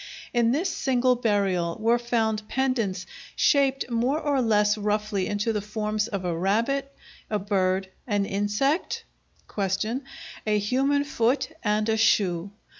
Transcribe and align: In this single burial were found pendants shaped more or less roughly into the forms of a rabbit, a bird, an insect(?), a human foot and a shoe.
In 0.33 0.49
this 0.51 0.67
single 0.67 1.15
burial 1.15 1.77
were 1.79 1.99
found 1.99 2.49
pendants 2.49 3.05
shaped 3.35 3.87
more 3.87 4.19
or 4.19 4.41
less 4.41 4.75
roughly 4.75 5.27
into 5.27 5.53
the 5.53 5.61
forms 5.61 6.07
of 6.07 6.25
a 6.25 6.35
rabbit, 6.35 6.91
a 7.29 7.37
bird, 7.37 7.87
an 8.07 8.25
insect(?), 8.25 9.03
a 10.47 10.57
human 10.57 11.03
foot 11.03 11.49
and 11.63 11.87
a 11.87 11.97
shoe. 11.97 12.49